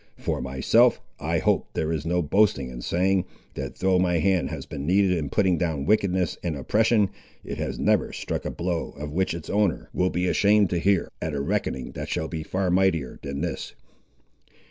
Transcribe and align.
For 0.17 0.41
myself, 0.41 0.99
I 1.19 1.37
hope, 1.37 1.67
there 1.75 1.91
is 1.93 2.07
no 2.07 2.23
boasting 2.23 2.69
in 2.71 2.81
saying, 2.81 3.23
that 3.53 3.75
though 3.75 3.99
my 3.99 4.17
hand 4.17 4.49
has 4.49 4.65
been 4.65 4.87
needed 4.87 5.15
in 5.15 5.29
putting 5.29 5.59
down 5.59 5.85
wickedness 5.85 6.39
and 6.43 6.57
oppression, 6.57 7.11
it 7.43 7.59
has 7.59 7.77
never 7.77 8.11
struck 8.11 8.43
a 8.43 8.49
blow 8.49 8.93
of 8.97 9.13
which 9.13 9.35
its 9.35 9.47
owner 9.47 9.91
will 9.93 10.09
be 10.09 10.25
ashamed 10.27 10.71
to 10.71 10.79
hear, 10.79 11.07
at 11.21 11.35
a 11.35 11.39
reckoning 11.39 11.91
that 11.91 12.09
shall 12.09 12.27
be 12.27 12.41
far 12.41 12.71
mightier 12.71 13.19
than 13.21 13.41
this." 13.41 13.75